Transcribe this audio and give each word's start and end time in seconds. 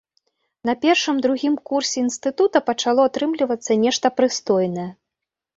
На 0.67 0.73
першым-другім 0.85 1.57
курсе 1.71 1.95
інстытута 2.05 2.63
пачало 2.71 3.07
атрымлівацца 3.11 3.81
нешта 3.83 4.15
прыстойнае. 4.19 4.91